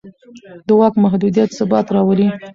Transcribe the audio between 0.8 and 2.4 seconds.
محدودیت ثبات راولي